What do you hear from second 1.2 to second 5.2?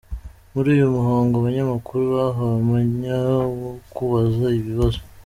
abanyamakuru bahawe umwanya wo kubaza ibibazo.